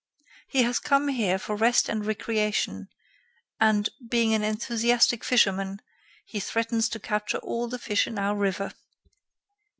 [0.49, 2.87] He has come here for rest and recreation,
[3.59, 5.79] and, being an enthusiastic fisherman,
[6.25, 8.73] he threatens to capture all the fish in our river."